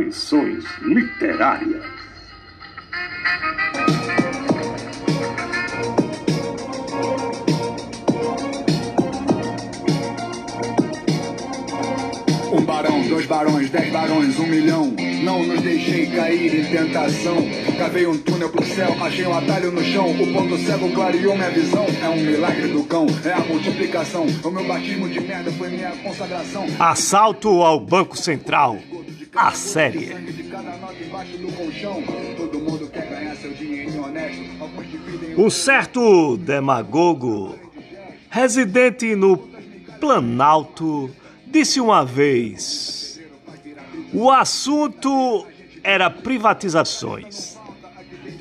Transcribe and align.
Aparições 0.00 0.64
Literárias. 0.80 1.84
Um 12.50 12.62
barão, 12.62 13.02
dois 13.08 13.26
barões, 13.26 13.68
dez 13.68 13.92
barões, 13.92 14.38
um 14.38 14.46
milhão. 14.46 14.94
Não 15.22 15.42
nos 15.42 15.60
deixei 15.60 16.06
cair 16.06 16.60
em 16.60 16.64
tentação. 16.64 17.36
Cavei 17.76 18.06
um 18.06 18.16
túnel 18.16 18.48
pro 18.48 18.64
céu, 18.64 18.96
achei 19.02 19.26
um 19.26 19.36
atalho 19.36 19.70
no 19.70 19.84
chão. 19.84 20.10
O 20.10 20.32
ponto 20.32 20.56
cego 20.56 20.90
clareou 20.92 21.36
minha 21.36 21.50
visão. 21.50 21.84
É 22.02 22.08
um 22.08 22.16
milagre 22.16 22.68
do 22.68 22.84
cão, 22.84 23.06
é 23.22 23.32
a 23.32 23.40
multiplicação. 23.40 24.26
O 24.42 24.50
meu 24.50 24.66
batismo 24.66 25.10
de 25.10 25.20
merda 25.20 25.52
foi 25.52 25.68
minha 25.68 25.90
consagração. 26.02 26.64
Assalto 26.78 27.48
ao 27.62 27.78
Banco 27.78 28.16
Central. 28.16 28.78
A 29.42 29.52
série. 29.52 30.14
Um 35.34 35.48
certo 35.48 36.36
demagogo, 36.36 37.58
residente 38.28 39.16
no 39.16 39.38
Planalto, 39.98 41.10
disse 41.46 41.80
uma 41.80 42.04
vez: 42.04 43.18
o 44.12 44.30
assunto 44.30 45.46
era 45.82 46.10
privatizações, 46.10 47.58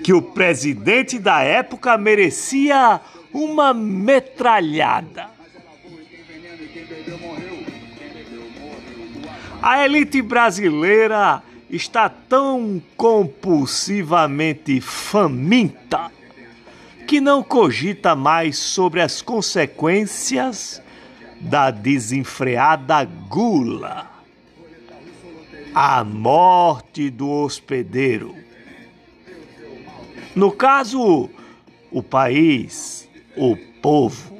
que 0.03 0.11
o 0.11 0.21
presidente 0.21 1.17
da 1.17 1.41
época 1.41 1.97
merecia 1.97 2.99
uma 3.33 3.73
metralhada. 3.73 5.28
A 9.69 9.85
elite 9.85 10.19
brasileira 10.19 11.43
está 11.69 12.09
tão 12.09 12.81
compulsivamente 12.97 14.81
faminta 14.81 16.11
que 17.05 17.21
não 17.21 17.43
cogita 17.43 18.15
mais 18.15 18.57
sobre 18.57 18.99
as 18.99 19.21
consequências 19.21 20.81
da 21.39 21.69
desenfreada 21.69 23.05
gula. 23.05 24.09
A 25.75 26.03
morte 26.03 27.11
do 27.11 27.29
hospedeiro. 27.29 28.35
No 30.35 30.51
caso, 30.51 31.29
o 31.91 32.01
país, 32.01 33.07
o 33.37 33.55
povo. 33.83 34.38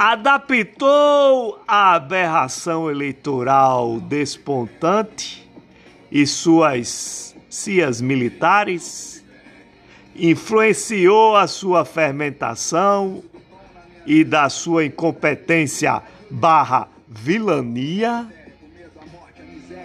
Adaptou 0.00 1.60
a 1.66 1.94
aberração 1.94 2.88
eleitoral 2.88 3.98
despontante 3.98 5.44
e 6.08 6.24
suas 6.24 7.34
cias 7.50 8.00
militares 8.00 9.24
influenciou 10.14 11.34
a 11.34 11.48
sua 11.48 11.84
fermentação 11.84 13.24
e 14.06 14.22
da 14.22 14.48
sua 14.48 14.84
incompetência 14.84 16.00
barra 16.30 16.86
vilania, 17.08 18.24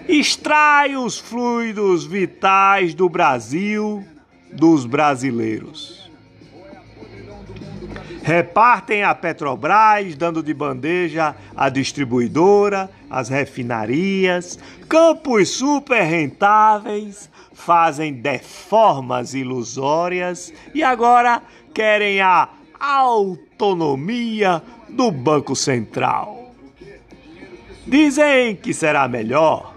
extrai 0.07 0.95
os 0.95 1.17
fluidos 1.17 2.05
vitais 2.05 2.93
do 2.93 3.09
Brasil 3.09 4.05
dos 4.51 4.85
brasileiros. 4.85 6.02
Repartem 8.21 9.03
a 9.03 9.15
Petrobras, 9.15 10.15
dando 10.15 10.43
de 10.43 10.53
bandeja 10.53 11.35
a 11.55 11.69
distribuidora, 11.69 12.89
as 13.09 13.29
refinarias, 13.29 14.59
campos 14.87 15.49
super 15.49 16.03
rentáveis, 16.03 17.29
fazem 17.53 18.13
deformas 18.13 19.33
ilusórias 19.33 20.53
e 20.73 20.83
agora 20.83 21.41
querem 21.73 22.21
a 22.21 22.49
autonomia 22.79 24.61
do 24.89 25.11
Banco 25.11 25.55
Central. 25.55 26.51
Dizem 27.85 28.55
que 28.55 28.73
será 28.73 29.07
melhor. 29.07 29.75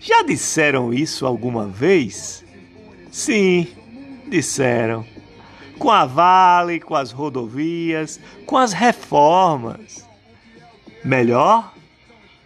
Já 0.00 0.22
disseram 0.22 0.92
isso 0.92 1.26
alguma 1.26 1.66
vez? 1.66 2.44
Sim, 3.10 3.66
disseram 4.28 5.04
com 5.78 5.90
a 5.90 6.04
Vale, 6.04 6.80
com 6.80 6.94
as 6.94 7.12
rodovias, 7.12 8.20
com 8.44 8.56
as 8.56 8.72
reformas. 8.72 10.06
Melhor? 11.04 11.72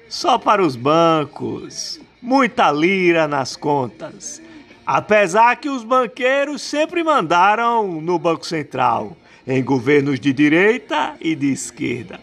Só 0.09 0.39
para 0.39 0.63
os 0.63 0.77
bancos. 0.77 2.01
Muita 2.21 2.71
lira 2.71 3.27
nas 3.27 3.57
contas. 3.57 4.41
Apesar 4.87 5.57
que 5.57 5.69
os 5.69 5.83
banqueiros 5.83 6.61
sempre 6.61 7.03
mandaram 7.03 8.01
no 8.01 8.19
Banco 8.19 8.45
Central, 8.45 9.17
em 9.47 9.63
governos 9.63 10.21
de 10.21 10.33
direita 10.33 11.15
e 11.21 11.35
de 11.35 11.51
esquerda. 11.53 12.21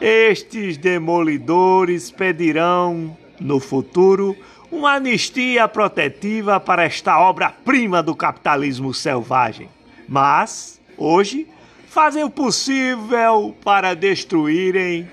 Estes 0.00 0.78
demolidores 0.78 2.10
pedirão, 2.10 3.16
no 3.38 3.58
futuro, 3.58 4.36
uma 4.70 4.94
anistia 4.94 5.66
protetiva 5.66 6.60
para 6.60 6.84
esta 6.84 7.18
obra-prima 7.18 8.02
do 8.02 8.14
capitalismo 8.14 8.94
selvagem 8.94 9.68
mas 10.10 10.80
hoje 10.98 11.46
fazem 11.88 12.24
o 12.24 12.28
possível 12.28 13.54
para 13.64 13.94
destruírem 13.94 15.08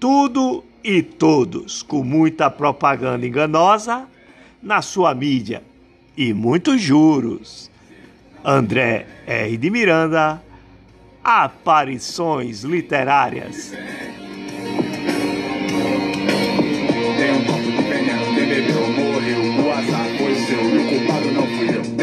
tudo 0.00 0.64
e 0.82 1.02
todos 1.02 1.84
com 1.84 2.02
muita 2.02 2.50
propaganda 2.50 3.24
enganosa 3.24 4.08
na 4.60 4.82
sua 4.82 5.14
mídia 5.14 5.62
e 6.16 6.34
muitos 6.34 6.80
juros. 6.80 7.70
André 8.44 9.06
R. 9.24 9.56
de 9.56 9.70
Miranda, 9.70 10.42
Aparições 11.22 12.64
Literárias. 12.64 13.72
Morreu. 18.96 19.64
O 19.64 19.70
azar 19.70 20.06
foi 20.18 20.34
seu 20.34 20.58
e 20.58 20.78
o 20.78 20.88
culpado 20.88 21.30
não 21.32 21.46
fui 21.46 21.68
eu. 21.76 21.99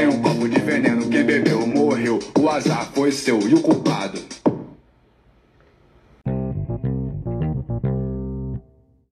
foi 3.08 3.12
seu 3.14 3.40
e 3.48 3.54
o 3.54 3.62
culpado. 3.62 4.20